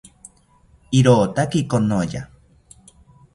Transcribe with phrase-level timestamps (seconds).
[0.99, 2.23] Irotaki konoya